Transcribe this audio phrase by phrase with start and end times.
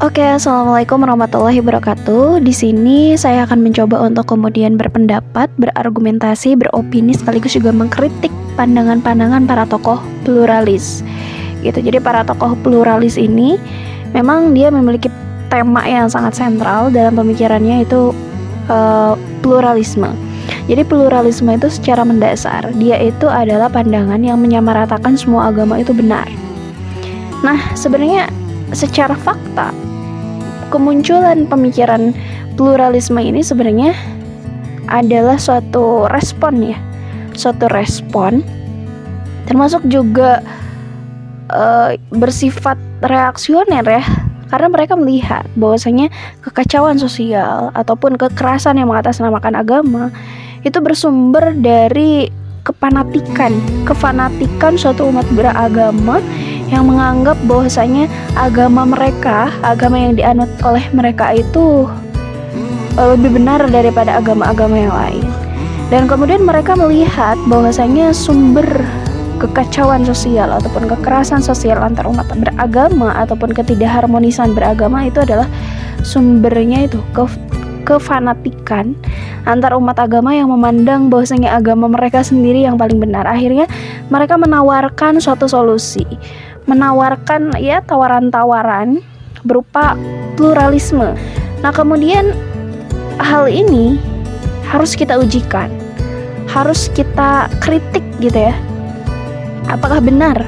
[0.00, 2.40] Oke, assalamualaikum warahmatullahi wabarakatuh.
[2.40, 9.68] Di sini saya akan mencoba untuk kemudian berpendapat, berargumentasi, beropini, sekaligus juga mengkritik pandangan-pandangan para
[9.68, 11.04] tokoh pluralis.
[11.60, 11.84] Gitu.
[11.84, 13.60] Jadi para tokoh pluralis ini
[14.16, 15.12] memang dia memiliki
[15.52, 18.16] tema yang sangat sentral dalam pemikirannya itu
[18.72, 20.16] uh, pluralisme.
[20.64, 26.24] Jadi pluralisme itu secara mendasar dia itu adalah pandangan yang menyamaratakan semua agama itu benar.
[27.44, 28.32] Nah, sebenarnya
[28.72, 29.89] secara fakta
[30.70, 32.14] kemunculan pemikiran
[32.54, 33.92] pluralisme ini sebenarnya
[34.88, 36.78] adalah suatu respon ya.
[37.34, 38.42] Suatu respon
[39.50, 40.42] termasuk juga
[41.50, 44.04] uh, bersifat reaksioner ya.
[44.50, 46.10] Karena mereka melihat bahwasanya
[46.42, 50.10] kekacauan sosial ataupun kekerasan yang mengatasnamakan agama
[50.66, 52.26] itu bersumber dari
[52.66, 53.54] kepanatikan,
[53.86, 56.18] kefanatikan suatu umat beragama
[56.70, 58.06] yang menganggap bahwasanya
[58.38, 61.90] agama mereka, agama yang dianut oleh mereka itu
[62.96, 65.26] eh, lebih benar daripada agama-agama yang lain.
[65.90, 68.86] Dan kemudian mereka melihat bahwasanya sumber
[69.42, 75.48] kekacauan sosial ataupun kekerasan sosial antar umat beragama ataupun ketidakharmonisan beragama itu adalah
[76.06, 77.26] sumbernya itu ke
[77.88, 78.94] kefanatikan
[79.48, 83.26] antar umat agama yang memandang bahwasanya agama mereka sendiri yang paling benar.
[83.26, 83.66] Akhirnya
[84.12, 86.06] mereka menawarkan suatu solusi
[86.68, 89.00] menawarkan ya tawaran-tawaran
[89.44, 89.96] berupa
[90.36, 91.16] pluralisme.
[91.60, 92.32] Nah, kemudian
[93.20, 94.00] hal ini
[94.68, 95.68] harus kita ujikan.
[96.50, 98.54] Harus kita kritik gitu ya.
[99.70, 100.42] Apakah benar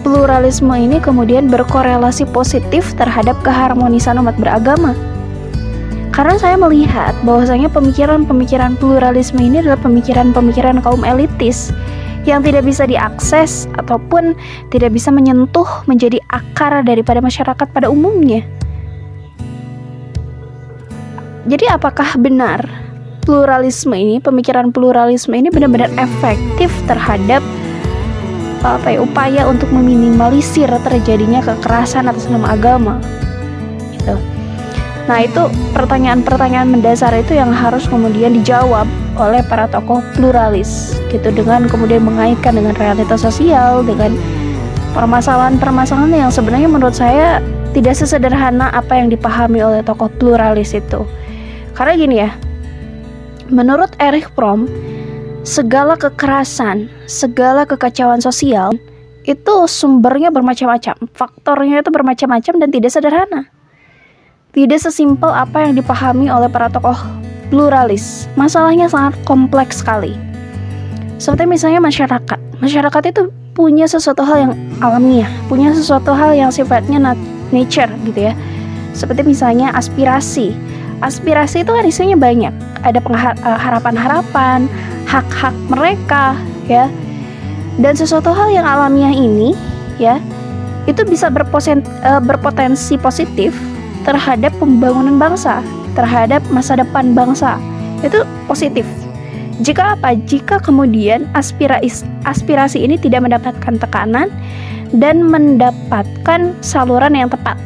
[0.00, 4.96] pluralisme ini kemudian berkorelasi positif terhadap keharmonisan umat beragama?
[6.18, 11.70] Karena saya melihat bahwasanya pemikiran-pemikiran pluralisme ini adalah pemikiran-pemikiran kaum elitis
[12.28, 14.36] yang tidak bisa diakses ataupun
[14.68, 18.44] tidak bisa menyentuh menjadi akar daripada masyarakat pada umumnya.
[21.48, 22.60] Jadi apakah benar
[23.24, 27.40] pluralisme ini, pemikiran pluralisme ini benar-benar efektif terhadap
[28.60, 33.00] apa ya, upaya untuk meminimalisir terjadinya kekerasan atas nama agama?
[33.96, 34.37] Gitu.
[35.08, 35.40] Nah, itu
[35.72, 38.84] pertanyaan-pertanyaan mendasar itu yang harus kemudian dijawab
[39.16, 44.12] oleh para tokoh pluralis gitu dengan kemudian mengaitkan dengan realitas sosial dengan
[44.92, 47.40] permasalahan-permasalahan yang sebenarnya menurut saya
[47.72, 51.00] tidak sesederhana apa yang dipahami oleh tokoh pluralis itu.
[51.72, 52.30] Karena gini ya,
[53.48, 54.68] menurut Erich Fromm,
[55.40, 58.76] segala kekerasan, segala kekacauan sosial
[59.24, 63.48] itu sumbernya bermacam-macam, faktornya itu bermacam-macam dan tidak sederhana.
[64.48, 66.96] Tidak sesimpel apa yang dipahami oleh para tokoh
[67.52, 68.24] pluralis.
[68.32, 70.16] Masalahnya sangat kompleks sekali.
[71.20, 72.40] Seperti misalnya masyarakat.
[72.64, 76.96] Masyarakat itu punya sesuatu hal yang alamiah, punya sesuatu hal yang sifatnya
[77.52, 78.34] nature gitu ya.
[78.96, 80.56] Seperti misalnya aspirasi.
[81.04, 82.54] Aspirasi itu kan isinya banyak.
[82.88, 84.64] Ada eh, harapan-harapan,
[85.04, 86.32] hak-hak mereka
[86.64, 86.88] ya.
[87.76, 89.52] Dan sesuatu hal yang alamiah ini
[90.00, 90.16] ya,
[90.88, 93.52] itu bisa eh, berpotensi positif
[94.08, 95.60] terhadap pembangunan bangsa
[95.92, 97.60] terhadap masa depan bangsa
[98.00, 98.88] itu positif.
[99.60, 100.14] Jika apa?
[100.14, 104.30] Jika kemudian aspirasi aspirasi ini tidak mendapatkan tekanan
[104.94, 107.58] dan mendapatkan saluran yang tepat.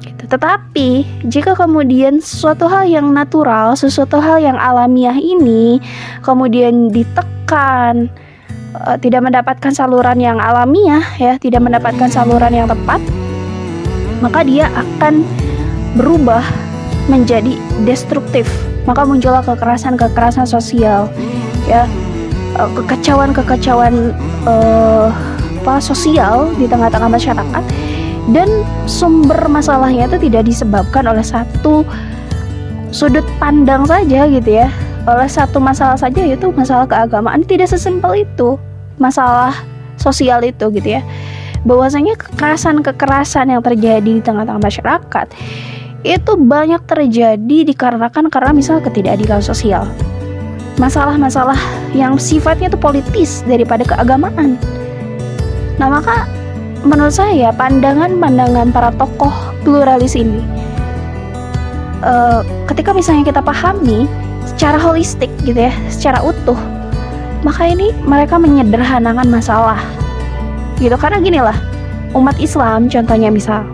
[0.00, 0.24] Gitu.
[0.24, 0.88] Tetapi
[1.28, 5.84] jika kemudian sesuatu hal yang natural, sesuatu hal yang alamiah ini
[6.24, 8.08] kemudian ditekan,
[8.72, 13.04] uh, tidak mendapatkan saluran yang alamiah ya, tidak mendapatkan saluran yang tepat,
[14.20, 15.24] maka dia akan
[15.98, 16.42] berubah
[17.06, 17.56] menjadi
[17.88, 18.46] destruktif.
[18.84, 21.08] Maka muncullah kekerasan-kekerasan sosial
[21.64, 21.88] ya.
[22.54, 24.14] Eh, kekacauan-kekacauan
[24.46, 25.10] uh,
[25.64, 27.64] apa sosial di tengah-tengah masyarakat.
[28.30, 28.46] Dan
[28.86, 31.82] sumber masalahnya itu tidak disebabkan oleh satu
[32.94, 34.70] sudut pandang saja gitu ya.
[35.04, 37.42] Oleh satu masalah saja yaitu masalah keagamaan.
[37.42, 38.54] Tidak sesimpel itu
[39.02, 39.52] masalah
[39.98, 41.02] sosial itu gitu ya
[41.64, 45.26] bahwasanya kekerasan-kekerasan yang terjadi di tengah-tengah masyarakat
[46.04, 49.88] itu banyak terjadi dikarenakan karena misal ketidakadilan sosial.
[50.76, 51.56] Masalah-masalah
[51.96, 54.60] yang sifatnya itu politis daripada keagamaan.
[55.80, 56.28] Nah, maka
[56.84, 59.32] menurut saya pandangan-pandangan para tokoh
[59.64, 60.44] pluralis ini
[62.04, 64.04] uh, ketika misalnya kita pahami
[64.44, 66.58] secara holistik gitu ya, secara utuh,
[67.42, 69.80] maka ini mereka menyederhanakan masalah.
[70.78, 70.96] Gitu.
[70.98, 71.56] Karena gini lah,
[72.14, 73.66] umat Islam contohnya misal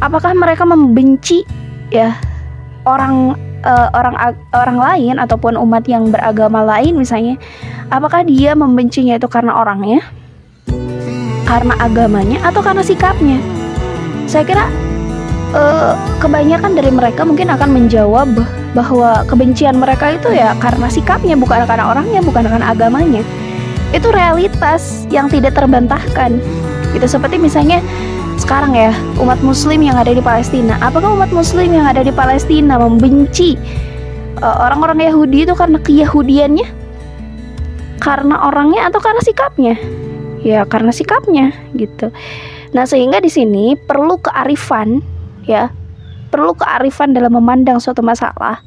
[0.00, 1.44] apakah mereka membenci
[1.92, 2.16] ya
[2.88, 4.16] orang uh, orang
[4.52, 7.36] orang lain ataupun umat yang beragama lain misalnya
[7.92, 10.00] apakah dia membencinya itu karena orangnya
[11.44, 13.36] karena agamanya atau karena sikapnya?
[14.24, 14.64] Saya kira
[15.52, 18.32] uh, kebanyakan dari mereka mungkin akan menjawab
[18.72, 23.20] bahwa kebencian mereka itu ya karena sikapnya bukan karena orangnya bukan karena agamanya
[23.94, 26.42] itu realitas yang tidak terbantahkan.
[26.90, 27.78] Gitu seperti misalnya
[28.34, 28.90] sekarang ya
[29.22, 30.74] umat muslim yang ada di Palestina.
[30.82, 33.54] Apakah umat muslim yang ada di Palestina membenci
[34.42, 36.66] uh, orang-orang Yahudi itu karena keyahudiannya?
[38.02, 39.74] Karena orangnya atau karena sikapnya?
[40.44, 42.10] Ya karena sikapnya gitu.
[42.74, 45.00] Nah sehingga di sini perlu kearifan
[45.46, 45.70] ya.
[46.34, 48.58] Perlu kearifan dalam memandang suatu masalah.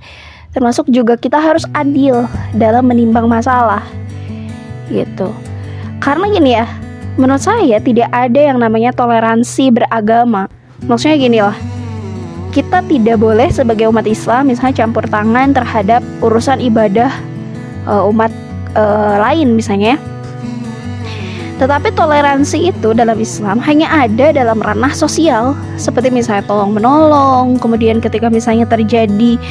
[0.56, 2.24] Termasuk juga kita harus adil
[2.56, 3.84] dalam menimbang masalah
[4.90, 5.32] gitu
[6.00, 6.68] karena gini ya
[7.18, 10.46] menurut saya tidak ada yang namanya toleransi beragama.
[10.86, 11.58] Maksudnya gini lah,
[12.54, 17.10] kita tidak boleh sebagai umat Islam misalnya campur tangan terhadap urusan ibadah
[17.90, 18.30] uh, umat
[18.78, 19.98] uh, lain misalnya.
[21.58, 27.98] Tetapi toleransi itu dalam Islam hanya ada dalam ranah sosial, seperti misalnya tolong menolong, kemudian
[27.98, 29.42] ketika misalnya terjadi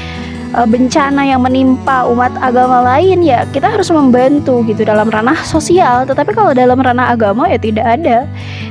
[0.54, 6.06] bencana yang menimpa umat agama lain ya kita harus membantu gitu dalam ranah sosial.
[6.06, 8.24] Tetapi kalau dalam ranah agama ya tidak ada.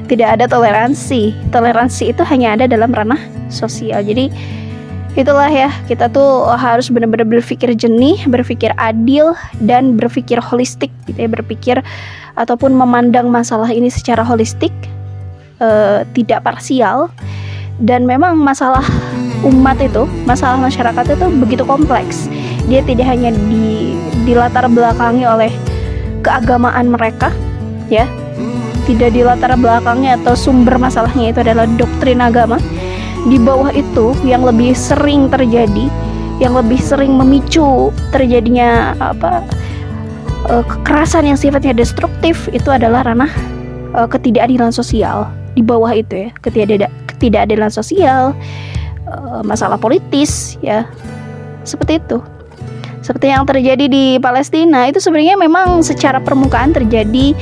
[0.05, 1.33] Tidak ada toleransi.
[1.49, 3.19] Toleransi itu hanya ada dalam ranah
[3.51, 4.01] sosial.
[4.01, 4.31] Jadi
[5.15, 9.31] itulah ya kita tuh harus benar-benar berpikir jernih berpikir adil
[9.63, 11.29] dan berpikir holistik gitu ya.
[11.29, 11.75] Berpikir
[12.39, 14.71] ataupun memandang masalah ini secara holistik
[15.59, 17.11] uh, tidak parsial.
[17.75, 18.87] Dan memang masalah
[19.45, 22.25] umat itu, masalah masyarakat itu begitu kompleks.
[22.65, 23.93] Dia tidak hanya di
[24.25, 25.53] dilatar belakangi oleh
[26.25, 27.29] keagamaan mereka,
[27.87, 28.09] ya.
[28.85, 32.61] Tidak dilatar belakangi atau sumber masalahnya itu adalah doktrin agama.
[33.25, 35.89] Di bawah itu yang lebih sering terjadi,
[36.37, 39.41] yang lebih sering memicu terjadinya apa
[40.49, 43.31] uh, kekerasan yang sifatnya destruktif itu adalah ranah
[43.97, 45.25] uh, ketidakadilan sosial
[45.57, 48.74] di bawah itu ya ketidakadilan sosial Eh,
[49.43, 50.87] masalah politis ya.
[51.65, 52.21] Seperti itu.
[53.05, 57.37] Seperti yang terjadi di Palestina itu sebenarnya memang secara permukaan terjadi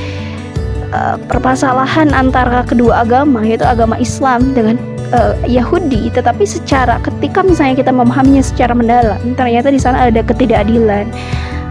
[0.91, 4.75] uh, permasalahan antara kedua agama yaitu agama Islam dengan
[5.15, 6.11] uh, Yahudi.
[6.11, 11.07] Tetapi secara ketika misalnya kita memahaminya secara mendalam ternyata di sana ada ketidakadilan.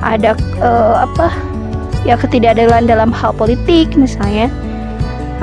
[0.00, 1.28] Ada uh, apa?
[2.08, 4.48] Ya ketidakadilan dalam hal politik misalnya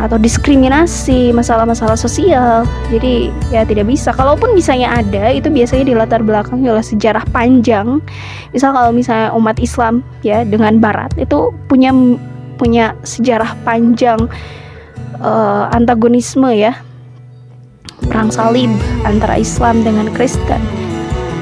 [0.06, 2.63] atau diskriminasi, masalah-masalah sosial.
[2.94, 4.16] Jadi ya tidak bisa.
[4.16, 8.00] Kalaupun misalnya ada, itu biasanya di latar belakang oleh sejarah panjang.
[8.56, 11.92] Misal kalau misalnya umat Islam ya dengan Barat itu punya
[12.60, 14.28] punya sejarah panjang
[15.24, 16.75] uh, antagonisme ya
[18.07, 18.72] perang salib
[19.04, 20.60] antara Islam dengan Kristen.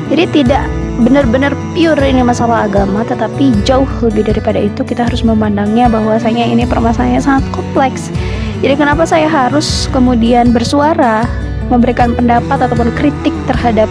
[0.08, 0.64] Jadi tidak
[0.98, 6.66] benar-benar pure ini masalah agama, tetapi jauh lebih daripada itu kita harus memandangnya bahwasanya ini
[6.66, 8.10] permasalahannya sangat kompleks
[8.58, 11.30] jadi kenapa saya harus kemudian bersuara,
[11.70, 13.86] memberikan pendapat ataupun kritik terhadap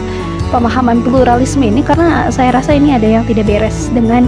[0.50, 4.26] pemahaman pluralisme ini karena saya rasa ini ada yang tidak beres dengan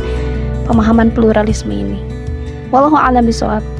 [0.70, 1.98] pemahaman pluralisme ini.
[2.70, 3.77] Wallahu a'lam bishawab.